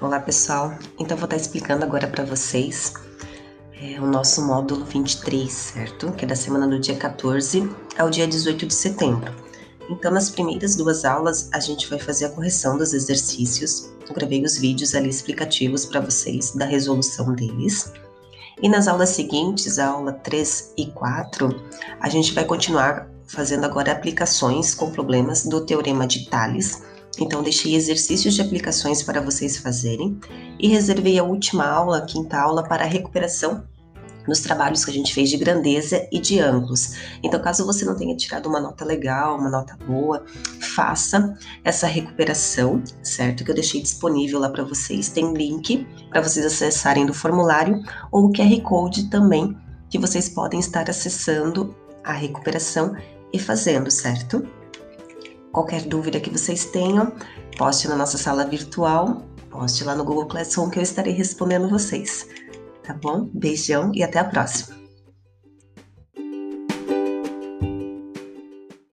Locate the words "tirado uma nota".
38.14-38.84